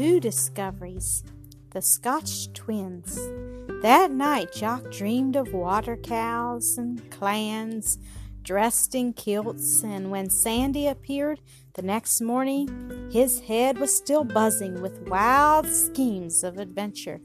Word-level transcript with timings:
two 0.00 0.18
discoveries 0.18 1.22
the 1.72 1.82
Scotch 1.82 2.50
twins. 2.54 3.16
That 3.82 4.10
night, 4.10 4.50
Jock 4.50 4.90
dreamed 4.90 5.36
of 5.36 5.52
water 5.52 5.94
cows 5.94 6.78
and 6.78 7.10
clans 7.10 7.98
dressed 8.42 8.94
in 8.94 9.12
kilts, 9.12 9.84
and 9.84 10.10
when 10.10 10.30
Sandy 10.30 10.86
appeared 10.86 11.42
the 11.74 11.82
next 11.82 12.22
morning, 12.22 13.10
his 13.12 13.40
head 13.40 13.76
was 13.76 13.94
still 13.94 14.24
buzzing 14.24 14.80
with 14.80 15.06
wild 15.06 15.66
schemes 15.66 16.42
of 16.44 16.56
adventure. 16.56 17.20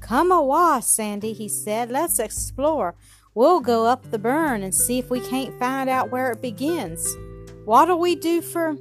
Come 0.00 0.30
awa, 0.30 0.82
Sandy, 0.82 1.32
he 1.32 1.48
said. 1.48 1.90
Let's 1.90 2.18
explore. 2.18 2.96
We'll 3.34 3.60
go 3.60 3.86
up 3.86 4.10
the 4.10 4.18
burn 4.18 4.62
and 4.62 4.74
see 4.74 4.98
if 4.98 5.08
we 5.08 5.20
can't 5.20 5.58
find 5.58 5.88
out 5.88 6.10
where 6.10 6.30
it 6.32 6.42
begins. 6.42 7.16
What'll 7.64 7.98
we 7.98 8.14
do 8.14 8.42
for 8.42 8.76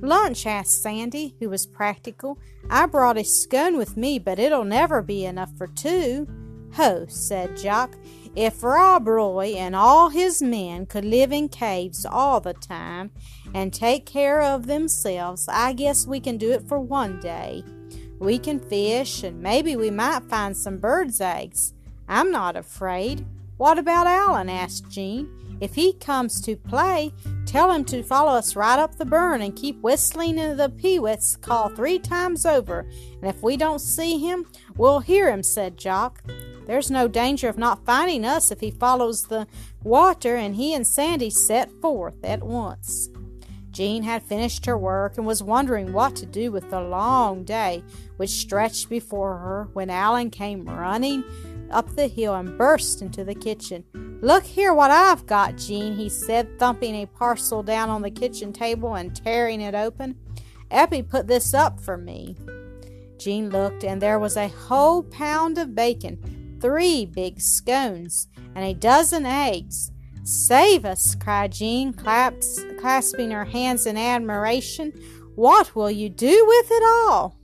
lunch? 0.00 0.46
asked 0.46 0.82
Sandy, 0.82 1.34
who 1.38 1.48
was 1.48 1.66
practical. 1.66 2.38
I 2.70 2.86
brought 2.86 3.18
a 3.18 3.24
scone 3.24 3.76
with 3.76 3.96
me, 3.96 4.18
but 4.18 4.38
it'll 4.38 4.64
never 4.64 5.02
be 5.02 5.24
enough 5.24 5.56
for 5.56 5.66
two. 5.66 6.26
Ho, 6.74 7.06
said 7.08 7.56
Jock. 7.56 7.96
If 8.36 8.62
Rob 8.62 9.08
Roy 9.08 9.54
and 9.56 9.74
all 9.74 10.10
his 10.10 10.42
men 10.42 10.86
could 10.86 11.04
live 11.04 11.32
in 11.32 11.48
caves 11.48 12.06
all 12.06 12.40
the 12.40 12.54
time 12.54 13.10
and 13.54 13.72
take 13.72 14.06
care 14.06 14.42
of 14.42 14.66
themselves, 14.66 15.48
I 15.48 15.72
guess 15.72 16.06
we 16.06 16.20
can 16.20 16.36
do 16.36 16.52
it 16.52 16.68
for 16.68 16.78
one 16.78 17.18
day. 17.20 17.64
We 18.18 18.38
can 18.38 18.60
fish, 18.60 19.22
and 19.22 19.40
maybe 19.40 19.76
we 19.76 19.90
might 19.90 20.24
find 20.24 20.56
some 20.56 20.78
birds' 20.78 21.20
eggs. 21.20 21.74
I'm 22.08 22.30
not 22.30 22.56
afraid. 22.56 23.24
What 23.56 23.78
about 23.78 24.06
Alan? 24.06 24.48
asked 24.48 24.90
Jean. 24.90 25.28
If 25.60 25.74
he 25.74 25.92
comes 25.92 26.40
to 26.42 26.56
play, 26.56 27.12
tell 27.44 27.72
him 27.72 27.84
to 27.86 28.02
follow 28.02 28.32
us 28.32 28.54
right 28.54 28.78
up 28.78 28.96
the 28.96 29.04
burn 29.04 29.42
and 29.42 29.56
keep 29.56 29.80
whistling 29.80 30.38
in 30.38 30.56
the 30.56 30.68
peewits 30.68 31.36
call 31.36 31.68
three 31.68 31.98
times 31.98 32.46
over. 32.46 32.80
And 33.20 33.24
if 33.24 33.42
we 33.42 33.56
don't 33.56 33.80
see 33.80 34.18
him, 34.18 34.46
we'll 34.76 35.00
hear 35.00 35.30
him, 35.30 35.42
said 35.42 35.76
Jock. 35.76 36.22
There's 36.66 36.90
no 36.90 37.08
danger 37.08 37.48
of 37.48 37.58
not 37.58 37.84
finding 37.84 38.24
us 38.24 38.50
if 38.50 38.60
he 38.60 38.70
follows 38.70 39.24
the 39.24 39.46
water, 39.82 40.36
and 40.36 40.54
he 40.54 40.74
and 40.74 40.86
Sandy 40.86 41.30
set 41.30 41.70
forth 41.80 42.22
at 42.22 42.42
once. 42.42 43.08
Jean 43.70 44.02
had 44.02 44.22
finished 44.22 44.66
her 44.66 44.76
work 44.76 45.16
and 45.16 45.26
was 45.26 45.42
wondering 45.42 45.92
what 45.92 46.16
to 46.16 46.26
do 46.26 46.50
with 46.50 46.68
the 46.70 46.80
long 46.80 47.44
day 47.44 47.82
which 48.16 48.30
stretched 48.30 48.88
before 48.88 49.38
her 49.38 49.68
when 49.72 49.88
Alan 49.88 50.30
came 50.30 50.64
running 50.64 51.22
up 51.70 51.94
the 51.94 52.06
hill 52.06 52.34
and 52.34 52.58
burst 52.58 53.02
into 53.02 53.24
the 53.24 53.34
kitchen. 53.34 53.84
Look 54.20 54.44
here 54.44 54.74
what 54.74 54.90
I've 54.90 55.26
got, 55.26 55.56
Jean, 55.56 55.96
he 55.96 56.08
said, 56.08 56.58
thumping 56.58 56.94
a 56.94 57.06
parcel 57.06 57.62
down 57.62 57.88
on 57.88 58.02
the 58.02 58.10
kitchen 58.10 58.52
table 58.52 58.94
and 58.94 59.14
tearing 59.14 59.60
it 59.60 59.74
open. 59.74 60.16
Eppie 60.70 61.02
put 61.02 61.26
this 61.26 61.54
up 61.54 61.80
for 61.80 61.96
me. 61.96 62.36
Jean 63.18 63.50
looked, 63.50 63.84
and 63.84 64.00
there 64.00 64.18
was 64.18 64.36
a 64.36 64.48
whole 64.48 65.02
pound 65.02 65.58
of 65.58 65.74
bacon, 65.74 66.58
three 66.60 67.04
big 67.06 67.40
scones, 67.40 68.28
and 68.54 68.64
a 68.64 68.74
dozen 68.74 69.26
eggs. 69.26 69.90
Save 70.24 70.84
us, 70.84 71.14
cried 71.14 71.52
Jean, 71.52 71.92
claps, 71.92 72.60
clasping 72.78 73.30
her 73.30 73.44
hands 73.44 73.86
in 73.86 73.96
admiration. 73.96 74.92
What 75.36 75.74
will 75.74 75.90
you 75.90 76.08
do 76.08 76.44
with 76.46 76.70
it 76.70 76.82
all? 76.82 77.38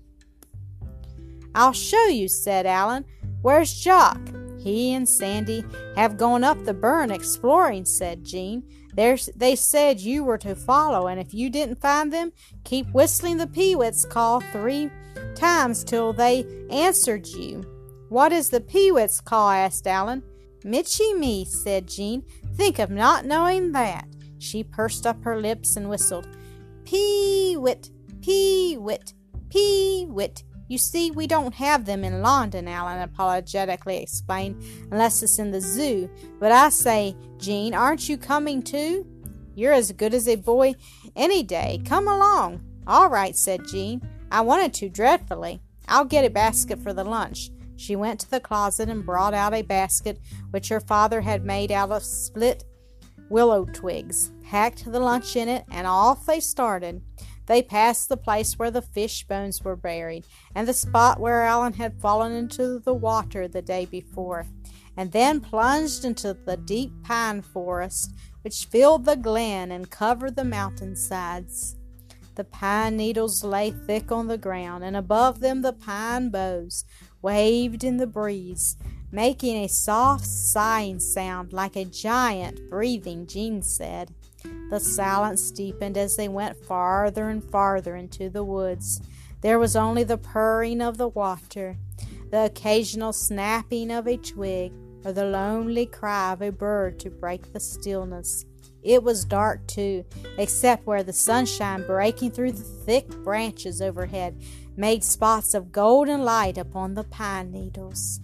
I'll 1.55 1.73
show 1.73 2.07
you, 2.07 2.29
said 2.29 2.67
Alan. 2.67 3.05
Where's 3.45 3.75
Jock? 3.75 4.19
He 4.59 4.95
and 4.95 5.07
Sandy 5.07 5.67
have 5.97 6.17
gone 6.17 6.43
up 6.43 6.65
the 6.65 6.73
burn 6.73 7.11
exploring, 7.11 7.85
said 7.85 8.25
Jean. 8.25 8.63
There's, 8.95 9.29
they 9.37 9.55
said 9.55 10.01
you 10.01 10.25
were 10.25 10.39
to 10.39 10.55
follow, 10.55 11.09
and 11.09 11.21
if 11.21 11.35
you 11.35 11.51
didn't 11.51 11.79
find 11.79 12.11
them, 12.11 12.33
keep 12.65 12.87
whistling 12.95 13.37
the 13.37 13.47
peewits 13.47 14.07
call 14.07 14.41
three 14.41 14.89
times 15.35 15.85
till 15.85 16.15
they 16.15 16.47
answered 16.71 17.27
you. 17.27 17.63
What 18.09 18.33
is 18.33 18.49
the 18.49 18.63
peewits 18.63 19.21
call? 19.21 19.51
asked 19.51 19.87
Alan. 19.87 20.23
Mitchy 20.65 21.13
me, 21.13 21.45
said 21.45 21.87
Jean. 21.87 22.25
Think 22.55 22.79
of 22.79 22.89
not 22.89 23.27
knowing 23.27 23.73
that. 23.73 24.07
She 24.39 24.65
pursed 24.65 25.07
up 25.07 25.23
her 25.23 25.39
lips 25.39 25.77
and 25.77 25.91
whistled. 25.91 26.27
Peewit, 26.87 27.91
pee-wit, 28.23 29.13
pee-wit. 29.51 30.45
You 30.75 30.79
see, 30.79 31.13
we 31.13 31.29
don't 31.29 31.55
have 31.55 31.85
them 31.85 32.03
in 32.03 32.21
London, 32.21 32.67
Alan 32.67 33.01
apologetically 33.01 33.99
explained, 33.99 34.61
unless 34.91 35.23
it's 35.23 35.39
in 35.39 35.53
the 35.53 35.61
zoo. 35.61 36.11
But 36.41 36.51
I 36.51 36.71
say, 36.71 37.15
Jean, 37.39 37.75
aren't 37.75 38.09
you 38.09 38.17
coming 38.19 38.61
too? 38.61 39.07
You're 39.55 39.73
as 39.73 39.93
good 39.93 40.13
as 40.15 40.27
a 40.27 40.35
boy 40.35 40.75
any 41.15 41.45
day. 41.45 41.81
Come 41.85 42.09
along. 42.09 42.61
All 42.89 43.09
right, 43.09 43.37
said 43.37 43.69
Jean. 43.69 44.03
I 44.33 44.41
wanted 44.41 44.75
to 44.75 44.89
dreadfully. 44.89 45.61
I'll 45.87 46.05
get 46.05 46.25
a 46.25 46.29
basket 46.29 46.81
for 46.81 46.93
the 46.93 47.05
lunch. 47.05 47.53
She 47.77 47.95
went 47.95 48.19
to 48.23 48.31
the 48.33 48.41
closet 48.41 48.89
and 48.89 49.07
brought 49.07 49.33
out 49.33 49.55
a 49.55 49.63
basket 49.63 50.19
which 50.51 50.71
her 50.71 50.81
father 50.81 51.21
had 51.21 51.45
made 51.45 51.71
out 51.71 51.93
of 51.93 52.03
split 52.03 52.65
willow 53.31 53.65
twigs, 53.65 54.33
packed 54.43 54.91
the 54.91 54.99
lunch 54.99 55.37
in 55.37 55.49
it, 55.49 55.65
and 55.71 55.87
off 55.87 56.27
they 56.27 56.41
started. 56.41 57.01
They 57.47 57.63
passed 57.63 58.09
the 58.09 58.17
place 58.17 58.59
where 58.59 58.71
the 58.71 58.83
fish 58.83 59.27
bones 59.27 59.63
were 59.63 59.77
buried, 59.77 60.27
and 60.55 60.67
the 60.67 60.73
spot 60.73 61.21
where 61.21 61.43
Alan 61.43 61.75
had 61.75 62.01
fallen 62.01 62.33
into 62.33 62.79
the 62.79 62.95
water 62.95 63.47
the 63.47 63.63
day 63.63 63.85
before, 63.85 64.47
and 64.97 65.13
then 65.13 65.41
plunged 65.41 66.05
into 66.05 66.35
the 66.35 66.57
deep 66.57 66.93
pine 67.03 67.43
forest 67.43 68.15
which 68.43 68.67
filled 68.67 69.05
the 69.07 69.17
glen 69.17 69.73
and 69.73 69.91
covered 69.91 70.37
the 70.37 70.45
mountain 70.45 70.95
sides. 70.95 71.77
The 72.35 72.45
pine 72.45 72.97
needles 72.97 73.45
lay 73.45 73.71
thick 73.71 74.11
on 74.11 74.27
the 74.27 74.39
ground, 74.39 74.85
and 74.85 74.97
above 74.97 75.41
them 75.41 75.63
the 75.63 75.73
pine 75.73 76.31
boughs 76.31 76.85
waved 77.23 77.85
in 77.85 77.97
the 77.97 78.07
breeze, 78.07 78.77
making 79.15 79.57
a 79.57 79.69
soft 79.69 80.27
sighing 80.27 80.99
sound 80.99 81.53
like 81.53 81.77
a 81.77 81.85
giant 81.85 82.69
breathing, 82.69 83.25
Jean 83.29 83.63
said. 83.63 84.13
The 84.71 84.81
silence 84.81 85.53
deepened 85.53 85.97
as 85.97 86.17
they 86.17 86.27
went 86.27 86.57
farther 86.57 87.29
and 87.29 87.43
farther 87.43 87.95
into 87.95 88.29
the 88.29 88.43
woods. 88.43 89.01
There 89.41 89.61
was 89.61 89.77
only 89.77 90.03
the 90.03 90.19
purring 90.19 90.81
of 90.81 90.99
the 90.99 91.07
water, 91.07 91.77
the 92.33 92.47
occasional 92.47 93.13
snapping 93.13 93.93
of 93.93 94.09
a 94.09 94.17
twig, 94.17 94.73
or 95.05 95.13
the 95.13 95.27
lonely 95.27 95.87
cry 95.87 96.33
of 96.33 96.43
a 96.43 96.51
bird 96.51 96.99
to 97.01 97.11
break 97.11 97.53
the 97.53 97.61
stillness. 97.61 98.45
It 98.83 99.05
was 99.05 99.25
dark 99.25 99.65
too, 99.69 100.05
except 100.39 100.87
where 100.87 101.05
the 101.05 101.13
sunshine 101.13 101.87
breaking 101.87 102.33
through 102.33 102.53
the 102.53 102.65
thick 102.65 103.09
branches 103.23 103.81
overhead 103.81 104.43
made 104.77 105.05
spots 105.05 105.55
of 105.55 105.71
golden 105.71 106.25
light 106.25 106.59
upon 106.59 106.95
the 106.95 107.05
pine 107.05 107.53
needles. 107.53 108.21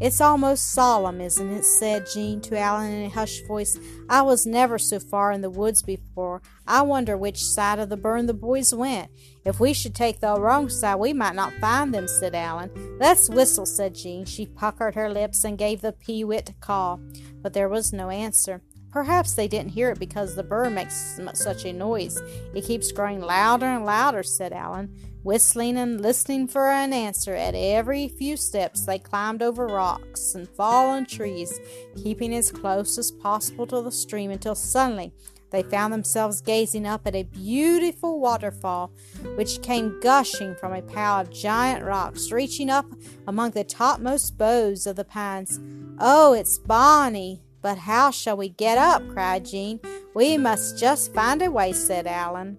It's 0.00 0.20
almost 0.20 0.72
solemn, 0.72 1.20
isn't 1.20 1.50
it? 1.50 1.64
said 1.64 2.06
Jean 2.12 2.40
to 2.42 2.56
Alan 2.56 2.92
in 2.92 3.06
a 3.06 3.08
hushed 3.08 3.46
voice. 3.48 3.76
I 4.08 4.22
was 4.22 4.46
never 4.46 4.78
so 4.78 5.00
far 5.00 5.32
in 5.32 5.40
the 5.40 5.50
woods 5.50 5.82
before. 5.82 6.40
I 6.68 6.82
wonder 6.82 7.16
which 7.16 7.42
side 7.42 7.80
of 7.80 7.88
the 7.88 7.96
burn 7.96 8.26
the 8.26 8.34
boys 8.34 8.72
went. 8.72 9.10
If 9.44 9.58
we 9.58 9.72
should 9.72 9.96
take 9.96 10.20
the 10.20 10.38
wrong 10.38 10.68
side, 10.68 10.96
we 10.96 11.12
might 11.12 11.34
not 11.34 11.52
find 11.54 11.92
them, 11.92 12.06
said 12.06 12.34
Alan. 12.34 12.70
Let's 13.00 13.28
whistle, 13.28 13.66
said 13.66 13.96
Jean. 13.96 14.24
She 14.24 14.46
puckered 14.46 14.94
her 14.94 15.10
lips 15.10 15.42
and 15.42 15.58
gave 15.58 15.80
the 15.80 15.92
peewit 15.92 16.50
a 16.50 16.54
call, 16.54 17.00
but 17.42 17.52
there 17.52 17.68
was 17.68 17.92
no 17.92 18.10
answer. 18.10 18.62
Perhaps 18.90 19.34
they 19.34 19.48
didn't 19.48 19.72
hear 19.72 19.90
it 19.90 19.98
because 19.98 20.34
the 20.34 20.42
bird 20.42 20.72
makes 20.72 21.20
such 21.34 21.64
a 21.64 21.72
noise. 21.72 22.18
It 22.54 22.64
keeps 22.64 22.92
growing 22.92 23.20
louder 23.20 23.66
and 23.66 23.84
louder, 23.84 24.22
said 24.22 24.52
Alan. 24.52 24.94
Whistling 25.22 25.76
and 25.76 26.00
listening 26.00 26.48
for 26.48 26.68
an 26.68 26.92
answer, 26.92 27.34
at 27.34 27.54
every 27.54 28.08
few 28.08 28.36
steps 28.36 28.86
they 28.86 28.98
climbed 28.98 29.42
over 29.42 29.66
rocks 29.66 30.34
and 30.34 30.48
fallen 30.48 31.06
trees, 31.06 31.60
keeping 31.96 32.34
as 32.34 32.50
close 32.50 32.96
as 32.96 33.10
possible 33.10 33.66
to 33.66 33.82
the 33.82 33.92
stream 33.92 34.30
until 34.30 34.54
suddenly 34.54 35.12
they 35.50 35.62
found 35.62 35.92
themselves 35.92 36.40
gazing 36.40 36.86
up 36.86 37.06
at 37.06 37.16
a 37.16 37.24
beautiful 37.24 38.20
waterfall 38.20 38.92
which 39.36 39.62
came 39.62 39.98
gushing 40.00 40.54
from 40.54 40.72
a 40.72 40.82
pile 40.82 41.22
of 41.22 41.30
giant 41.30 41.84
rocks, 41.84 42.30
reaching 42.30 42.70
up 42.70 42.86
among 43.26 43.50
the 43.50 43.64
topmost 43.64 44.38
boughs 44.38 44.86
of 44.86 44.96
the 44.96 45.04
pines. 45.04 45.60
Oh, 45.98 46.32
it's 46.32 46.58
bonny! 46.58 47.42
But 47.60 47.78
how 47.78 48.10
shall 48.10 48.36
we 48.36 48.48
get 48.48 48.78
up? 48.78 49.06
cried 49.08 49.44
Jean. 49.44 49.80
We 50.14 50.36
must 50.38 50.78
just 50.78 51.12
find 51.12 51.42
a 51.42 51.50
way, 51.50 51.72
said 51.72 52.06
Alan. 52.06 52.58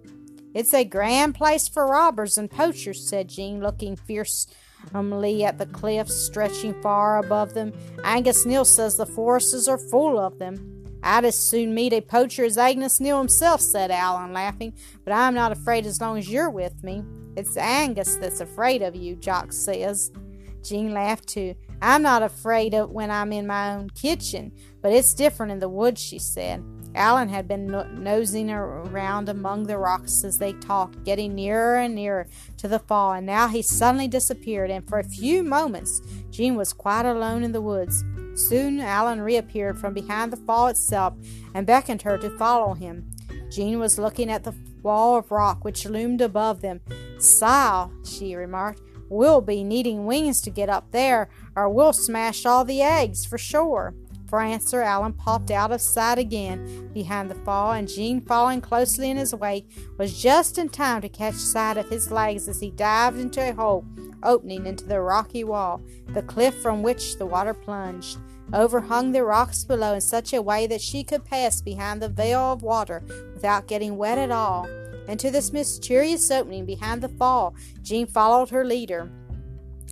It's 0.54 0.74
a 0.74 0.84
grand 0.84 1.34
place 1.34 1.68
for 1.68 1.86
robbers 1.86 2.36
and 2.36 2.50
poachers, 2.50 3.08
said 3.08 3.28
Jean, 3.28 3.60
looking 3.60 3.96
fearsomely 3.96 5.44
at 5.44 5.58
the 5.58 5.66
cliffs 5.66 6.14
stretching 6.14 6.80
far 6.82 7.18
above 7.18 7.54
them. 7.54 7.72
Angus 8.04 8.44
Neal 8.44 8.64
says 8.64 8.96
the 8.96 9.06
forests 9.06 9.68
are 9.68 9.78
full 9.78 10.18
of 10.18 10.38
them. 10.38 10.80
I'd 11.02 11.24
as 11.24 11.36
soon 11.36 11.74
meet 11.74 11.92
a 11.92 12.00
poacher 12.00 12.44
as 12.44 12.58
Angus 12.58 13.00
Neal 13.00 13.18
himself, 13.18 13.60
said 13.60 13.90
Alan, 13.90 14.32
laughing, 14.32 14.74
but 15.04 15.12
I'm 15.12 15.34
not 15.34 15.52
afraid 15.52 15.86
as 15.86 16.00
long 16.00 16.18
as 16.18 16.28
you're 16.28 16.50
with 16.50 16.82
me. 16.82 17.02
It's 17.36 17.56
Angus 17.56 18.16
that's 18.16 18.40
afraid 18.40 18.82
of 18.82 18.94
you, 18.94 19.16
Jock 19.16 19.52
says. 19.52 20.10
Jean 20.62 20.92
laughed 20.92 21.28
too. 21.28 21.54
I'm 21.82 22.02
not 22.02 22.22
afraid 22.22 22.74
of 22.74 22.90
when 22.90 23.10
I'm 23.10 23.32
in 23.32 23.46
my 23.46 23.74
own 23.74 23.90
kitchen, 23.90 24.52
but 24.82 24.92
it's 24.92 25.14
different 25.14 25.52
in 25.52 25.60
the 25.60 25.68
woods, 25.68 26.00
she 26.00 26.18
said. 26.18 26.62
Alan 26.94 27.28
had 27.28 27.46
been 27.46 27.66
no- 27.66 27.84
nosing 27.84 28.50
around 28.50 29.28
among 29.28 29.64
the 29.64 29.78
rocks 29.78 30.24
as 30.24 30.38
they 30.38 30.52
talked, 30.54 31.04
getting 31.04 31.34
nearer 31.34 31.76
and 31.76 31.94
nearer 31.94 32.26
to 32.58 32.68
the 32.68 32.80
fall, 32.80 33.12
and 33.12 33.26
now 33.26 33.48
he 33.48 33.62
suddenly 33.62 34.08
disappeared, 34.08 34.70
and 34.70 34.88
for 34.88 34.98
a 34.98 35.04
few 35.04 35.42
moments 35.42 36.02
Jean 36.30 36.56
was 36.56 36.72
quite 36.72 37.06
alone 37.06 37.44
in 37.44 37.52
the 37.52 37.62
woods. 37.62 38.04
Soon 38.34 38.80
Alan 38.80 39.20
reappeared 39.20 39.78
from 39.78 39.94
behind 39.94 40.32
the 40.32 40.36
fall 40.36 40.66
itself 40.66 41.14
and 41.54 41.66
beckoned 41.66 42.02
her 42.02 42.18
to 42.18 42.36
follow 42.36 42.74
him. 42.74 43.10
Jean 43.50 43.78
was 43.78 43.98
looking 43.98 44.30
at 44.30 44.44
the 44.44 44.54
wall 44.82 45.16
of 45.16 45.30
rock 45.30 45.64
which 45.64 45.86
loomed 45.86 46.20
above 46.20 46.60
them. 46.60 46.80
Sile, 47.18 47.92
she 48.04 48.34
remarked, 48.34 48.80
we'll 49.10 49.42
be 49.42 49.62
needing 49.62 50.06
wings 50.06 50.40
to 50.40 50.50
get 50.50 50.70
up 50.70 50.90
there, 50.92 51.28
or 51.54 51.68
we'll 51.68 51.92
smash 51.92 52.46
all 52.46 52.64
the 52.64 52.80
eggs 52.80 53.26
for 53.26 53.36
sure. 53.36 53.94
For 54.26 54.40
answer, 54.40 54.80
Alan 54.80 55.12
popped 55.12 55.50
out 55.50 55.72
of 55.72 55.80
sight 55.80 56.18
again 56.18 56.90
behind 56.94 57.30
the 57.30 57.34
fall, 57.34 57.72
and 57.72 57.88
Jean, 57.88 58.20
following 58.22 58.62
closely 58.62 59.10
in 59.10 59.18
his 59.18 59.34
wake, 59.34 59.68
was 59.98 60.22
just 60.22 60.56
in 60.56 60.70
time 60.70 61.02
to 61.02 61.08
catch 61.08 61.34
sight 61.34 61.76
of 61.76 61.90
his 61.90 62.10
legs 62.10 62.48
as 62.48 62.60
he 62.60 62.70
dived 62.70 63.18
into 63.18 63.46
a 63.46 63.52
hole 63.52 63.84
opening 64.22 64.66
into 64.66 64.84
the 64.84 65.00
rocky 65.00 65.44
wall, 65.44 65.82
the 66.08 66.22
cliff 66.22 66.54
from 66.62 66.82
which 66.82 67.18
the 67.18 67.26
water 67.26 67.54
plunged 67.54 68.18
overhung 68.52 69.12
the 69.12 69.24
rocks 69.24 69.64
below 69.64 69.94
in 69.94 70.00
such 70.00 70.32
a 70.32 70.42
way 70.42 70.66
that 70.66 70.80
she 70.80 71.04
could 71.04 71.24
pass 71.24 71.60
behind 71.60 72.02
the 72.02 72.08
veil 72.08 72.52
of 72.52 72.62
water 72.62 73.02
without 73.34 73.68
getting 73.68 73.96
wet 73.96 74.18
at 74.18 74.30
all. 74.30 74.66
Into 75.10 75.32
this 75.32 75.52
mysterious 75.52 76.30
opening 76.30 76.64
behind 76.64 77.02
the 77.02 77.08
fall, 77.08 77.56
Jean 77.82 78.06
followed 78.06 78.50
her 78.50 78.64
leader 78.64 79.10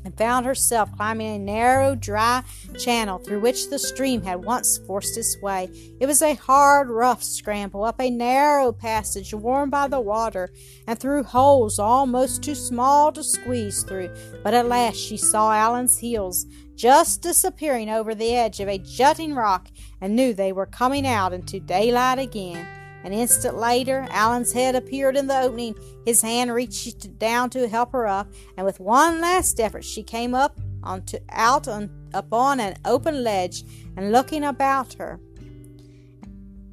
and 0.04 0.16
found 0.16 0.46
herself 0.46 0.94
climbing 0.96 1.34
a 1.34 1.38
narrow, 1.40 1.96
dry 1.96 2.44
channel 2.78 3.18
through 3.18 3.40
which 3.40 3.68
the 3.68 3.80
stream 3.80 4.22
had 4.22 4.44
once 4.44 4.78
forced 4.86 5.18
its 5.18 5.36
way. 5.42 5.70
It 5.98 6.06
was 6.06 6.22
a 6.22 6.34
hard, 6.34 6.88
rough 6.88 7.24
scramble 7.24 7.82
up 7.82 8.00
a 8.00 8.10
narrow 8.10 8.70
passage 8.70 9.34
worn 9.34 9.70
by 9.70 9.88
the 9.88 10.00
water 10.00 10.50
and 10.86 10.96
through 10.96 11.24
holes 11.24 11.80
almost 11.80 12.44
too 12.44 12.54
small 12.54 13.10
to 13.10 13.24
squeeze 13.24 13.82
through. 13.82 14.14
But 14.44 14.54
at 14.54 14.68
last 14.68 14.98
she 14.98 15.16
saw 15.16 15.52
Alan's 15.52 15.98
heels 15.98 16.46
just 16.76 17.22
disappearing 17.22 17.90
over 17.90 18.14
the 18.14 18.36
edge 18.36 18.60
of 18.60 18.68
a 18.68 18.78
jutting 18.78 19.34
rock 19.34 19.66
and 20.00 20.14
knew 20.14 20.32
they 20.32 20.52
were 20.52 20.66
coming 20.66 21.08
out 21.08 21.32
into 21.32 21.58
daylight 21.58 22.20
again. 22.20 22.77
An 23.04 23.12
instant 23.12 23.56
later, 23.56 24.06
Alan's 24.10 24.52
head 24.52 24.74
appeared 24.74 25.16
in 25.16 25.26
the 25.26 25.40
opening. 25.40 25.74
His 26.04 26.22
hand 26.22 26.52
reached 26.52 27.18
down 27.18 27.50
to 27.50 27.68
help 27.68 27.92
her 27.92 28.06
up, 28.06 28.28
and 28.56 28.66
with 28.66 28.80
one 28.80 29.20
last 29.20 29.60
effort, 29.60 29.84
she 29.84 30.02
came 30.02 30.34
up 30.34 30.58
onto 30.82 31.18
out 31.30 31.68
on, 31.68 31.90
upon 32.14 32.60
an 32.60 32.76
open 32.84 33.22
ledge 33.22 33.64
and 33.96 34.12
looking 34.12 34.44
about 34.44 34.94
her. 34.94 35.20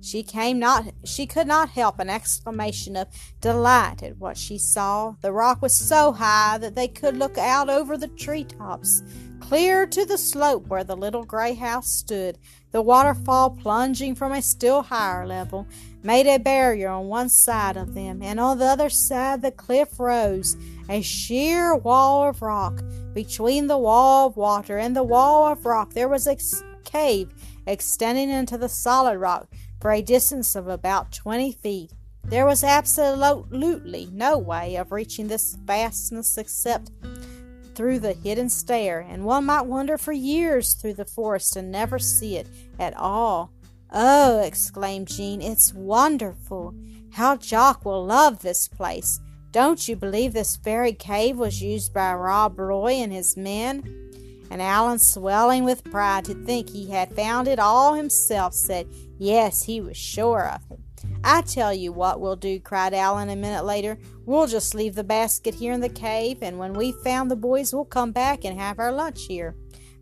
She 0.05 0.21
came 0.21 0.59
not 0.59 0.93
she 1.03 1.25
could 1.25 1.47
not 1.47 1.69
help 1.69 1.97
an 1.97 2.11
exclamation 2.11 2.95
of 2.95 3.07
delight 3.41 4.03
at 4.03 4.17
what 4.17 4.37
she 4.37 4.59
saw. 4.59 5.15
The 5.21 5.31
rock 5.31 5.63
was 5.63 5.75
so 5.75 6.11
high 6.11 6.59
that 6.59 6.75
they 6.75 6.87
could 6.87 7.17
look 7.17 7.39
out 7.39 7.71
over 7.71 7.97
the 7.97 8.09
tree 8.09 8.43
tops. 8.43 9.01
Clear 9.39 9.87
to 9.87 10.05
the 10.05 10.19
slope 10.19 10.67
where 10.67 10.83
the 10.83 10.95
little 10.95 11.23
gray 11.23 11.55
house 11.55 11.89
stood, 11.89 12.37
the 12.71 12.83
waterfall 12.83 13.49
plunging 13.49 14.13
from 14.13 14.31
a 14.31 14.43
still 14.43 14.83
higher 14.83 15.25
level 15.25 15.67
made 16.05 16.27
a 16.27 16.37
barrier 16.37 16.87
on 16.87 17.07
one 17.07 17.27
side 17.27 17.75
of 17.75 17.95
them, 17.95 18.21
and 18.21 18.39
on 18.39 18.59
the 18.59 18.65
other 18.65 18.89
side 18.89 19.41
the 19.41 19.51
cliff 19.51 19.99
rose, 19.99 20.55
a 20.87 21.01
sheer 21.01 21.75
wall 21.75 22.29
of 22.29 22.41
rock. 22.41 22.83
Between 23.13 23.67
the 23.67 23.77
wall 23.77 24.27
of 24.27 24.37
water 24.37 24.77
and 24.77 24.95
the 24.95 25.03
wall 25.03 25.47
of 25.47 25.65
rock 25.65 25.93
there 25.93 26.07
was 26.07 26.27
a 26.27 26.37
cave 26.83 27.33
extending 27.65 28.29
into 28.29 28.57
the 28.57 28.69
solid 28.69 29.17
rock 29.17 29.47
for 29.81 29.91
a 29.91 30.01
distance 30.01 30.55
of 30.55 30.67
about 30.67 31.11
twenty 31.11 31.51
feet. 31.51 31.91
There 32.23 32.45
was 32.45 32.63
absolutely 32.63 34.09
no 34.11 34.37
way 34.37 34.75
of 34.75 34.91
reaching 34.91 35.27
this 35.27 35.55
vastness 35.55 36.37
except 36.37 36.91
through 37.73 37.99
the 37.99 38.13
hidden 38.13 38.49
stair, 38.49 38.99
and 38.99 39.25
one 39.25 39.45
might 39.45 39.61
wander 39.61 39.97
for 39.97 40.11
years 40.13 40.73
through 40.73 40.93
the 40.93 41.05
forest 41.05 41.55
and 41.55 41.71
never 41.71 41.99
see 41.99 42.37
it 42.37 42.47
at 42.79 42.95
all. 42.95 43.51
Oh, 43.91 44.41
exclaimed 44.41 45.07
Jean, 45.07 45.41
it's 45.41 45.73
wonderful. 45.73 46.73
How 47.13 47.37
Jock 47.37 47.85
will 47.85 48.05
love 48.05 48.41
this 48.41 48.67
place. 48.67 49.19
Don't 49.51 49.87
you 49.87 49.95
believe 49.95 50.33
this 50.33 50.57
very 50.57 50.91
cave 50.91 51.37
was 51.37 51.61
used 51.61 51.93
by 51.93 52.13
Rob 52.13 52.59
Roy 52.59 52.93
and 52.93 53.13
his 53.13 53.37
men? 53.37 53.83
And 54.51 54.61
Alan, 54.61 54.99
swelling 54.99 55.63
with 55.63 55.83
pride 55.85 56.25
to 56.25 56.33
think 56.33 56.69
he 56.69 56.89
had 56.89 57.15
found 57.15 57.47
it 57.47 57.57
all 57.57 57.93
himself, 57.93 58.53
said, 58.53 58.87
Yes, 59.17 59.63
he 59.63 59.81
was 59.81 59.97
sure 59.97 60.49
of 60.49 60.61
it. 60.71 60.79
I 61.23 61.41
tell 61.41 61.73
you 61.73 61.91
what 61.91 62.19
we'll 62.19 62.35
do, 62.35 62.59
cried 62.59 62.93
Alan 62.93 63.29
a 63.29 63.35
minute 63.35 63.65
later. 63.65 63.97
We'll 64.25 64.47
just 64.47 64.75
leave 64.75 64.95
the 64.95 65.03
basket 65.03 65.55
here 65.55 65.73
in 65.73 65.81
the 65.81 65.89
cave, 65.89 66.39
and 66.41 66.59
when 66.59 66.73
we've 66.73 66.95
found 66.97 67.31
the 67.31 67.35
boys, 67.35 67.73
we'll 67.73 67.85
come 67.85 68.11
back 68.11 68.43
and 68.43 68.59
have 68.59 68.77
our 68.77 68.91
lunch 68.91 69.25
here. 69.25 69.55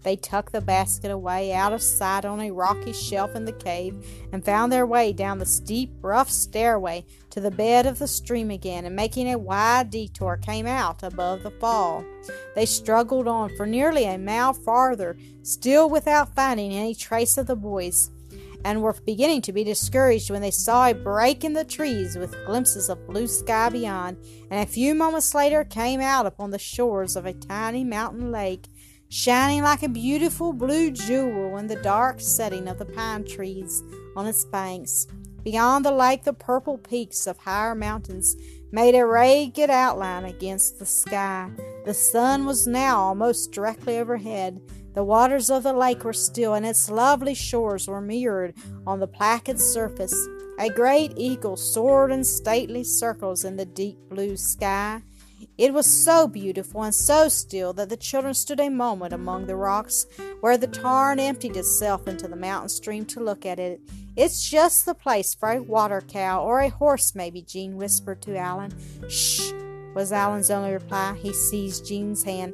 They 0.04 0.18
tucked 0.18 0.52
the 0.52 0.62
basket 0.62 1.12
away 1.12 1.54
out 1.54 1.74
of 1.74 1.82
sight 1.82 2.26
on 2.26 2.42
a 2.42 2.52
rocky 2.52 2.94
shelf 2.94 3.36
in 3.36 3.46
the 3.46 3.54
cave 3.54 4.06
and 4.32 4.44
found 4.44 4.72
their 4.72 4.86
way 4.86 5.14
down 5.14 5.40
the 5.40 5.46
steep, 5.46 5.92
rough 6.02 6.30
stairway 6.30 7.06
to 7.30 7.40
the 7.40 7.52
bed 7.52 7.86
of 7.86 8.00
the 8.00 8.08
stream 8.08 8.52
again, 8.52 8.86
and 8.86 8.96
making 8.96 9.32
a 9.32 9.38
wide 9.38 9.90
detour, 9.90 10.38
came 10.38 10.68
out 10.68 11.04
above 11.04 11.44
the 11.44 11.52
fall. 11.52 12.04
They 12.56 12.66
struggled 12.66 13.28
on 13.28 13.56
for 13.56 13.66
nearly 13.66 14.06
a 14.06 14.18
mile 14.18 14.54
farther, 14.54 15.18
still 15.42 15.90
without 15.90 16.36
finding 16.36 16.74
any 16.74 16.94
trace 16.94 17.38
of 17.38 17.48
the 17.48 17.56
boys 17.56 18.12
and 18.66 18.82
were 18.82 18.96
beginning 19.06 19.42
to 19.42 19.54
be 19.54 19.64
discouraged 19.64 20.30
when 20.30 20.42
they 20.42 20.52
saw 20.52 20.88
a 20.88 20.94
break 20.94 21.44
in 21.44 21.54
the 21.54 21.66
trees 21.66 22.16
with 22.16 22.46
glimpses 22.46 22.90
of 22.90 23.06
blue 23.08 23.28
sky 23.28 23.70
beyond, 23.70 24.18
and 24.50 24.62
a 24.62 24.72
few 24.72 24.96
moments 24.96 25.36
later 25.36 25.64
came 25.64 26.00
out 26.00 26.26
upon 26.26 26.52
the 26.52 26.60
shores 26.60 27.16
of 27.16 27.26
a 27.26 27.34
tiny 27.34 27.84
mountain 27.84 28.32
lake, 28.32 28.68
shining 29.14 29.62
like 29.62 29.84
a 29.84 29.88
beautiful 29.88 30.52
blue 30.52 30.90
jewel 30.90 31.58
in 31.58 31.68
the 31.68 31.76
dark 31.84 32.20
setting 32.20 32.68
of 32.68 32.80
the 32.80 32.86
pine 32.86 33.24
trees 33.24 33.84
on 34.16 34.26
its 34.26 34.44
banks. 34.46 35.06
Beyond 35.44 35.86
the 35.86 35.92
lake, 35.92 36.24
the 36.24 36.34
purple 36.34 36.80
peaks 36.80 37.28
of 37.28 37.38
higher 37.38 37.76
mountains 37.76 38.36
made 38.72 38.96
a 38.96 39.06
ragged 39.06 39.70
outline 39.70 40.26
against 40.26 40.80
the 40.80 40.88
sky. 40.88 41.52
The 41.86 41.94
sun 41.94 42.48
was 42.48 42.66
now 42.66 42.98
almost 43.02 43.52
directly 43.52 44.00
overhead. 44.00 44.60
The 44.96 45.04
waters 45.04 45.52
of 45.52 45.62
the 45.62 45.74
lake 45.74 46.04
were 46.04 46.14
still, 46.14 46.56
and 46.56 46.66
its 46.66 46.90
lovely 46.90 47.36
shores 47.36 47.88
were 47.88 48.02
mirrored 48.02 48.56
on 48.88 49.00
the 49.00 49.08
placid 49.08 49.60
surface. 49.60 50.28
A 50.58 50.70
great 50.70 51.14
eagle 51.18 51.56
soared 51.56 52.12
in 52.12 52.24
stately 52.24 52.84
circles 52.84 53.46
in 53.46 53.58
the 53.58 53.66
deep 53.66 54.00
blue 54.10 54.38
sky. 54.38 55.04
It 55.58 55.72
was 55.72 55.86
so 55.86 56.28
beautiful 56.28 56.82
and 56.82 56.96
so 56.96 57.28
still 57.28 57.74
that 57.74 57.90
the 57.90 57.98
children 57.98 58.34
stood 58.34 58.60
a 58.60 58.70
moment 58.70 59.14
among 59.14 59.46
the 59.46 59.56
rocks 59.56 60.08
where 60.40 60.58
the 60.58 60.68
tarn 60.68 61.20
emptied 61.20 61.56
itself 61.56 62.08
into 62.08 62.28
the 62.28 62.36
mountain 62.36 62.70
stream 62.70 63.06
to 63.06 63.20
look 63.20 63.46
at 63.46 63.60
it. 63.60 63.80
It's 64.16 64.50
just 64.50 64.86
the 64.86 64.96
place 64.96 65.36
for 65.36 65.52
a 65.52 65.62
water 65.62 66.02
cow 66.02 66.44
or 66.44 66.60
a 66.60 66.70
horse, 66.70 67.14
maybe, 67.14 67.44
Jean 67.44 67.78
whispered 67.78 68.22
to 68.24 68.36
Alan. 68.36 68.74
Shh, 69.10 69.52
was 69.94 70.12
Alan's 70.12 70.50
only 70.50 70.74
reply. 70.74 71.16
He 71.22 71.34
seized 71.34 71.86
Jean's 71.86 72.24
hand 72.24 72.54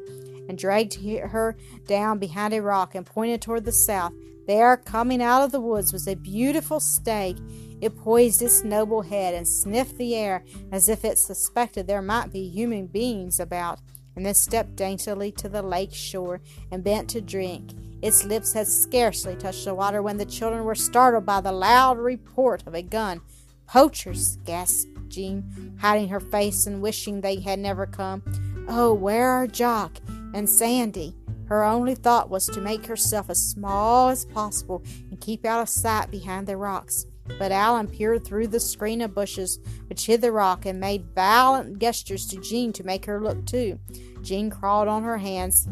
and 0.49 0.57
dragged 0.57 0.95
her 1.05 1.55
down 1.85 2.17
behind 2.17 2.53
a 2.53 2.61
rock 2.61 2.95
and 2.95 3.05
pointed 3.05 3.41
toward 3.41 3.63
the 3.63 3.71
south. 3.71 4.11
There, 4.47 4.75
coming 4.77 5.21
out 5.21 5.43
of 5.43 5.51
the 5.51 5.61
woods, 5.61 5.93
was 5.93 6.07
a 6.07 6.15
beautiful 6.15 6.79
stag. 6.79 7.39
It 7.79 7.95
poised 7.95 8.41
its 8.41 8.63
noble 8.63 9.03
head 9.03 9.35
and 9.35 9.47
sniffed 9.47 9.99
the 9.99 10.15
air 10.15 10.43
as 10.71 10.89
if 10.89 11.05
it 11.05 11.19
suspected 11.19 11.85
there 11.85 12.01
might 12.01 12.33
be 12.33 12.49
human 12.49 12.87
beings 12.87 13.39
about, 13.39 13.79
and 14.15 14.25
then 14.25 14.33
stepped 14.33 14.75
daintily 14.75 15.31
to 15.33 15.47
the 15.47 15.61
lake 15.61 15.93
shore 15.93 16.41
and 16.71 16.83
bent 16.83 17.09
to 17.11 17.21
drink. 17.21 17.71
Its 18.01 18.25
lips 18.25 18.53
had 18.53 18.67
scarcely 18.67 19.35
touched 19.35 19.65
the 19.65 19.75
water 19.75 20.01
when 20.01 20.17
the 20.17 20.25
children 20.25 20.63
were 20.63 20.73
startled 20.73 21.27
by 21.27 21.41
the 21.41 21.51
loud 21.51 21.99
report 21.99 22.65
of 22.65 22.73
a 22.73 22.81
gun. 22.81 23.21
Poachers, 23.67 24.37
gasped 24.45 25.09
Jean, 25.09 25.77
hiding 25.79 26.07
her 26.07 26.19
face 26.19 26.65
and 26.65 26.81
wishing 26.81 27.21
they 27.21 27.39
had 27.39 27.59
never 27.59 27.85
come. 27.85 28.23
Oh, 28.67 28.93
where 28.93 29.29
are 29.29 29.45
Jock 29.45 29.99
and 30.33 30.49
Sandy? 30.49 31.15
Her 31.45 31.63
only 31.63 31.95
thought 31.95 32.29
was 32.29 32.45
to 32.47 32.61
make 32.61 32.85
herself 32.85 33.29
as 33.29 33.43
small 33.43 34.09
as 34.09 34.25
possible 34.25 34.83
and 35.09 35.19
keep 35.19 35.45
out 35.45 35.61
of 35.61 35.69
sight 35.69 36.11
behind 36.11 36.45
the 36.45 36.57
rocks. 36.57 37.07
But 37.39 37.51
Alan 37.51 37.87
peered 37.87 38.25
through 38.25 38.47
the 38.47 38.59
screen 38.59 39.01
of 39.01 39.13
bushes 39.13 39.59
which 39.87 40.05
hid 40.05 40.21
the 40.21 40.31
rock 40.31 40.65
and 40.65 40.79
made 40.79 41.13
violent 41.15 41.79
gestures 41.79 42.27
to 42.27 42.41
Jean 42.41 42.73
to 42.73 42.83
make 42.83 43.05
her 43.05 43.21
look 43.21 43.45
too. 43.45 43.79
Jean 44.21 44.49
crawled 44.49 44.87
on 44.87 45.03
her 45.03 45.17
hands 45.17 45.67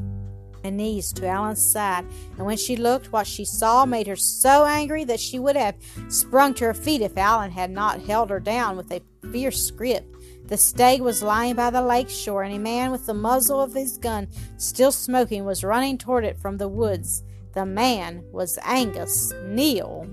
and 0.63 0.77
knees 0.77 1.13
to 1.13 1.27
Alan's 1.27 1.63
side, 1.63 2.05
and 2.37 2.45
when 2.45 2.57
she 2.57 2.75
looked, 2.75 3.11
what 3.11 3.27
she 3.27 3.45
saw 3.45 3.85
made 3.85 4.07
her 4.07 4.15
so 4.15 4.65
angry 4.65 5.03
that 5.03 5.19
she 5.19 5.39
would 5.39 5.55
have 5.55 5.75
sprung 6.09 6.53
to 6.55 6.65
her 6.65 6.73
feet 6.73 7.01
if 7.01 7.17
Alan 7.17 7.51
had 7.51 7.71
not 7.71 8.01
held 8.01 8.29
her 8.29 8.39
down 8.39 8.75
with 8.75 8.91
a 8.91 9.01
fierce 9.31 9.71
grip. 9.71 10.05
The 10.47 10.57
stag 10.57 11.01
was 11.01 11.21
lying 11.21 11.55
by 11.55 11.69
the 11.71 11.81
lake 11.81 12.09
shore, 12.09 12.43
and 12.43 12.55
a 12.55 12.59
man 12.59 12.89
with 12.91 13.05
the 13.05 13.13
muzzle 13.13 13.61
of 13.61 13.73
his 13.73 13.97
gun 13.97 14.29
still 14.55 14.93
smoking 14.93 15.43
was 15.43 15.63
running 15.63 15.97
toward 15.97 16.23
it 16.23 16.39
from 16.39 16.57
the 16.57 16.69
woods. 16.69 17.21
The 17.53 17.65
man 17.65 18.23
was 18.31 18.57
Angus 18.63 19.33
Neal. 19.43 20.07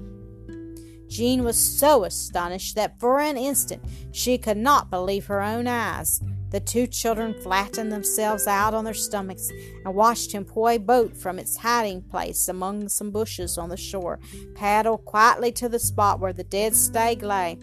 Jean 1.09 1.45
was 1.45 1.57
so 1.57 2.03
astonished 2.03 2.75
that 2.75 2.99
for 2.99 3.21
an 3.21 3.37
instant 3.37 3.85
she 4.11 4.37
could 4.37 4.57
not 4.57 4.91
believe 4.91 5.27
her 5.27 5.41
own 5.41 5.69
eyes. 5.69 6.21
The 6.55 6.61
two 6.61 6.87
children 6.87 7.35
flattened 7.35 7.91
themselves 7.91 8.47
out 8.47 8.75
on 8.75 8.85
their 8.85 8.95
stomachs 8.95 9.51
and 9.85 9.93
watched 9.93 10.31
him 10.31 10.45
pull 10.45 10.69
a 10.69 10.79
boat 10.79 11.17
from 11.17 11.41
its 11.41 11.57
hiding 11.57 12.03
place 12.03 12.47
among 12.47 12.91
some 12.91 13.11
bushes 13.11 13.59
on 13.59 13.71
the 13.71 13.77
shore, 13.77 14.21
paddle 14.55 14.99
quietly 14.99 15.51
to 15.51 15.69
the 15.69 15.81
spot 15.81 16.21
where 16.21 16.33
the 16.33 16.45
dead 16.45 16.77
stag 16.77 17.25
lay, 17.25 17.59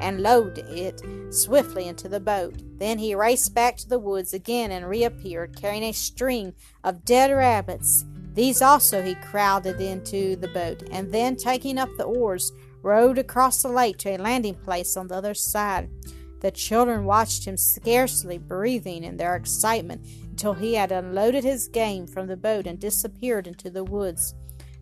and 0.00 0.22
load 0.22 0.58
it 0.58 1.02
swiftly 1.34 1.88
into 1.88 2.08
the 2.08 2.20
boat. 2.20 2.54
Then 2.78 3.00
he 3.00 3.16
raced 3.16 3.52
back 3.52 3.78
to 3.78 3.88
the 3.88 3.98
woods 3.98 4.32
again 4.32 4.70
and 4.70 4.88
reappeared, 4.88 5.60
carrying 5.60 5.82
a 5.82 5.90
string 5.90 6.54
of 6.84 7.04
dead 7.04 7.32
rabbits. 7.32 8.04
These 8.34 8.62
also 8.62 9.02
he 9.02 9.16
crowded 9.16 9.80
into 9.80 10.36
the 10.36 10.46
boat, 10.46 10.84
and 10.92 11.12
then, 11.12 11.34
taking 11.34 11.78
up 11.78 11.88
the 11.98 12.04
oars, 12.04 12.52
rowed 12.80 13.18
across 13.18 13.62
the 13.62 13.68
lake 13.68 13.96
to 13.98 14.10
a 14.10 14.18
landing 14.18 14.54
place 14.54 14.96
on 14.96 15.08
the 15.08 15.16
other 15.16 15.34
side. 15.34 15.90
The 16.46 16.52
children 16.52 17.06
watched 17.06 17.44
him, 17.44 17.56
scarcely 17.56 18.38
breathing 18.38 19.02
in 19.02 19.16
their 19.16 19.34
excitement, 19.34 20.06
until 20.30 20.52
he 20.52 20.74
had 20.74 20.92
unloaded 20.92 21.42
his 21.42 21.66
game 21.66 22.06
from 22.06 22.28
the 22.28 22.36
boat 22.36 22.68
and 22.68 22.78
disappeared 22.78 23.48
into 23.48 23.68
the 23.68 23.82
woods. 23.82 24.32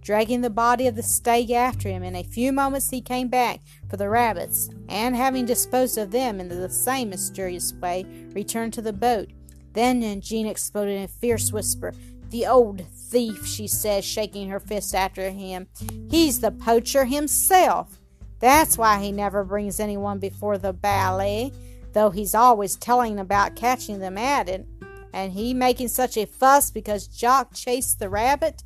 Dragging 0.03 0.43
the 0.43 0.51
body 0.51 0.87
of 0.87 0.95
the 0.95 1.03
stag 1.03 1.51
after 1.51 1.89
him, 1.89 2.03
in 2.03 2.17
a 2.17 2.23
few 2.23 2.53
moments 2.53 2.91
he 2.91 3.01
came 3.01 3.29
back 3.29 3.63
for 3.89 3.97
the 3.97 4.11
rabbits, 4.11 4.69
and 4.91 5.17
having 5.17 5.47
disposed 5.47 5.97
of 5.97 6.11
them 6.11 6.39
in 6.39 6.49
the 6.49 6.69
same 6.69 7.09
mysterious 7.09 7.73
way, 7.73 8.05
returned 8.35 8.75
to 8.75 8.83
the 8.83 8.93
boat. 8.93 9.31
Then 9.73 10.21
Jean 10.21 10.47
exploded 10.47 10.99
in 10.99 11.05
a 11.05 11.09
fierce 11.09 11.51
whisper. 11.51 11.95
The 12.29 12.47
old 12.47 12.87
thief, 13.11 13.47
she 13.47 13.69
said, 13.69 14.05
shaking 14.05 14.51
her 14.51 14.61
fist 14.61 14.95
after 14.95 15.31
him. 15.31 15.69
He's 16.11 16.41
the 16.41 16.51
poacher 16.51 17.07
himself. 17.07 18.01
That's 18.45 18.77
why 18.77 19.03
he 19.03 19.11
never 19.11 19.43
brings 19.43 19.81
anyone 19.81 20.19
before 20.19 20.59
the 20.59 20.75
bailie, 20.75 21.51
though 21.95 22.11
he's 22.11 22.35
always 22.35 22.77
telling 22.77 23.19
about 23.19 23.57
catching 23.57 24.01
them 24.01 24.19
at 24.19 24.51
it. 24.51 24.67
And 25.15 25.33
he 25.33 25.55
making 25.55 25.89
such 25.89 26.19
a 26.19 26.27
fuss 26.27 26.71
because 26.71 27.07
Jock 27.07 27.55
chased 27.55 28.01
the 28.01 28.11
rabbit. 28.11 28.63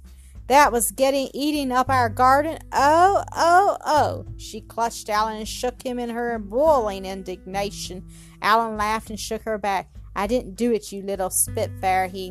That 0.49 0.73
was 0.73 0.90
getting 0.90 1.30
eating 1.32 1.70
up 1.70 1.90
our 1.90 2.08
garden. 2.08 2.58
Oh, 2.73 3.23
oh, 3.37 3.78
oh. 3.87 4.26
She 4.37 4.62
clutched 4.62 5.08
Alan 5.08 5.37
and 5.37 5.49
shook 5.49 5.80
him 5.85 6.00
in 6.00 6.11
her 6.11 6.37
boiling 6.40 7.06
indignation. 7.06 8.04
Alan 8.42 8.76
laughed 8.76 9.11
and 9.11 9.20
shook 9.20 9.42
her 9.42 9.58
back. 9.58 9.92
I 10.18 10.26
didn't 10.26 10.56
do 10.56 10.72
it, 10.72 10.90
you 10.90 11.02
little 11.02 11.30
spitfire, 11.30 12.08
he 12.08 12.30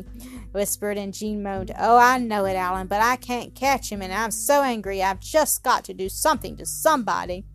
whispered, 0.52 0.98
and 0.98 1.14
Jean 1.14 1.42
moaned, 1.42 1.72
Oh, 1.78 1.96
I 1.96 2.18
know 2.18 2.44
it, 2.44 2.54
Alan, 2.54 2.86
but 2.86 3.00
I 3.00 3.16
can't 3.16 3.54
catch 3.54 3.90
him, 3.90 4.02
and 4.02 4.12
I'm 4.12 4.30
so 4.30 4.62
angry 4.62 5.02
I've 5.02 5.20
just 5.20 5.62
got 5.62 5.84
to 5.84 5.94
do 5.94 6.10
something 6.10 6.54
to 6.58 6.66
somebody. 6.66 7.46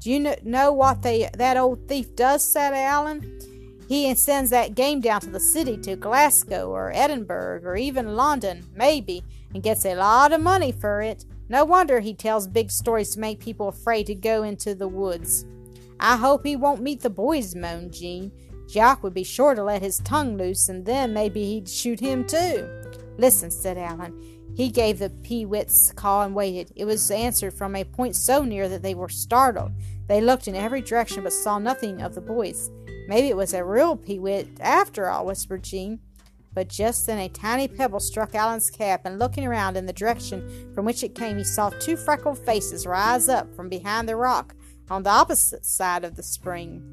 Do 0.00 0.10
you 0.10 0.34
know 0.44 0.72
what 0.72 1.02
they, 1.02 1.28
that 1.34 1.58
old 1.58 1.88
thief 1.88 2.16
does? 2.16 2.42
said 2.42 2.72
Alan. 2.72 3.38
He 3.86 4.14
sends 4.14 4.48
that 4.48 4.74
game 4.74 5.02
down 5.02 5.20
to 5.20 5.30
the 5.30 5.38
city, 5.38 5.76
to 5.82 5.94
Glasgow 5.96 6.70
or 6.70 6.90
Edinburgh 6.94 7.60
or 7.62 7.76
even 7.76 8.16
London, 8.16 8.64
maybe, 8.74 9.22
and 9.52 9.62
gets 9.62 9.84
a 9.84 9.94
lot 9.94 10.32
of 10.32 10.40
money 10.40 10.72
for 10.72 11.02
it. 11.02 11.26
No 11.50 11.66
wonder 11.66 12.00
he 12.00 12.14
tells 12.14 12.46
big 12.46 12.70
stories 12.70 13.10
to 13.10 13.20
make 13.20 13.40
people 13.40 13.68
afraid 13.68 14.06
to 14.06 14.14
go 14.14 14.42
into 14.42 14.74
the 14.74 14.88
woods. 14.88 15.44
I 16.00 16.16
hope 16.16 16.46
he 16.46 16.56
won't 16.56 16.80
meet 16.80 17.02
the 17.02 17.10
boys, 17.10 17.54
moaned 17.54 17.92
Jean. 17.92 18.32
Jock 18.72 19.02
would 19.02 19.12
be 19.12 19.22
sure 19.22 19.54
to 19.54 19.62
let 19.62 19.82
his 19.82 19.98
tongue 19.98 20.38
loose, 20.38 20.70
and 20.70 20.86
then 20.86 21.12
maybe 21.12 21.44
he'd 21.44 21.68
shoot 21.68 22.00
him 22.00 22.24
too. 22.26 22.66
Listen, 23.18 23.50
said 23.50 23.76
Alan. 23.76 24.18
He 24.56 24.70
gave 24.70 24.98
the 24.98 25.10
peewits 25.10 25.92
call 25.92 26.22
and 26.22 26.34
waited. 26.34 26.72
It 26.74 26.86
was 26.86 27.10
answered 27.10 27.52
from 27.52 27.76
a 27.76 27.84
point 27.84 28.16
so 28.16 28.44
near 28.44 28.70
that 28.70 28.80
they 28.80 28.94
were 28.94 29.10
startled. 29.10 29.72
They 30.08 30.22
looked 30.22 30.48
in 30.48 30.56
every 30.56 30.80
direction 30.80 31.22
but 31.22 31.34
saw 31.34 31.58
nothing 31.58 32.00
of 32.00 32.14
the 32.14 32.22
boys. 32.22 32.70
Maybe 33.08 33.28
it 33.28 33.36
was 33.36 33.52
a 33.52 33.62
real 33.62 33.94
peewit 33.94 34.48
after 34.58 35.10
all, 35.10 35.26
whispered 35.26 35.64
Jean. 35.64 36.00
But 36.54 36.68
just 36.68 37.06
then 37.06 37.18
a 37.18 37.28
tiny 37.28 37.68
pebble 37.68 38.00
struck 38.00 38.34
Alan's 38.34 38.70
cap, 38.70 39.02
and 39.04 39.18
looking 39.18 39.46
around 39.46 39.76
in 39.76 39.84
the 39.84 39.92
direction 39.92 40.72
from 40.74 40.86
which 40.86 41.02
it 41.02 41.14
came, 41.14 41.36
he 41.36 41.44
saw 41.44 41.68
two 41.68 41.98
freckled 41.98 42.38
faces 42.38 42.86
rise 42.86 43.28
up 43.28 43.54
from 43.54 43.68
behind 43.68 44.08
the 44.08 44.16
rock 44.16 44.54
on 44.90 45.02
the 45.02 45.10
opposite 45.10 45.66
side 45.66 46.04
of 46.04 46.16
the 46.16 46.22
spring. 46.22 46.91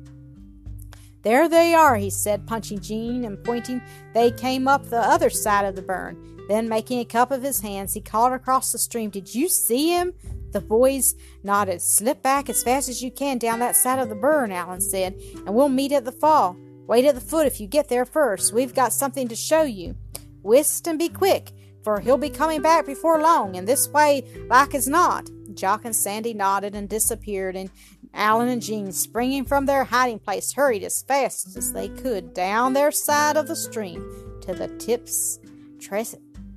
There 1.22 1.50
they 1.50 1.74
are, 1.74 1.98
he 1.98 2.10
said, 2.10 2.48
punching 2.48 2.80
Jean 2.80 3.26
and 3.26 3.44
pointing. 3.44 3.82
They 4.14 4.32
came 4.32 4.68
up 4.68 4.86
the 4.86 5.00
other 5.00 5.30
side 5.30 5.66
of 5.66 5.76
the 5.76 5.82
burn. 5.82 6.46
Then, 6.48 6.70
making 6.70 7.00
a 7.00 7.06
cup 7.06 7.32
of 7.32 7.44
his 7.44 7.62
hands, 7.62 7.94
he 7.94 8.02
called 8.02 8.34
across 8.34 8.72
the 8.72 8.78
stream, 8.78 9.10
Did 9.10 9.36
you 9.36 9.50
see 9.50 9.90
him? 9.90 10.14
The 10.52 10.62
boys 10.62 11.14
nodded. 11.44 11.82
Slip 11.82 12.24
back 12.24 12.50
as 12.50 12.64
fast 12.64 12.90
as 12.90 13.04
you 13.04 13.12
can 13.12 13.38
down 13.38 13.60
that 13.60 13.76
side 13.76 14.00
of 14.00 14.10
the 14.10 14.16
burn, 14.16 14.52
Alan 14.52 14.82
said, 14.82 15.20
and 15.46 15.54
we'll 15.54 15.70
meet 15.70 15.92
at 15.92 16.06
the 16.06 16.12
fall. 16.12 16.58
Wait 16.88 17.06
at 17.06 17.14
the 17.14 17.22
foot 17.22 17.46
if 17.46 17.60
you 17.60 17.68
get 17.68 17.88
there 17.88 18.06
first. 18.06 18.52
We've 18.52 18.74
got 18.74 18.94
something 18.94 19.28
to 19.28 19.36
show 19.36 19.62
you. 19.62 19.96
Whist 20.42 20.88
and 20.88 20.98
be 20.98 21.10
quick, 21.10 21.52
for 21.84 22.00
he'll 22.00 22.18
be 22.18 22.32
coming 22.32 22.64
back 22.64 22.86
before 22.88 23.22
long, 23.22 23.56
and 23.56 23.68
this 23.68 23.88
way 23.90 24.24
like 24.50 24.74
as 24.74 24.88
not. 24.88 25.30
Jock 25.54 25.86
and 25.86 25.96
Sandy 25.96 26.34
nodded 26.34 26.74
and 26.74 26.90
disappeared, 26.90 27.56
and 27.56 27.70
Alan 28.13 28.50
and 28.50 28.62
Jean, 28.62 28.92
springing 28.92 29.46
from 29.46 29.66
their 29.66 29.84
hiding 29.86 30.20
place, 30.20 30.54
hurried 30.54 30.84
as 30.84 31.04
fast 31.04 31.56
as 31.56 31.74
they 31.74 31.89
could 31.89 32.34
down 32.34 32.74
their 32.74 32.92
side 32.92 33.38
of 33.38 33.48
the 33.48 33.56
stream 33.56 34.39
to 34.42 34.54
the 34.54 34.68
tip's 34.78 35.39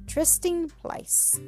trysting 0.07 0.69
place. 0.69 1.41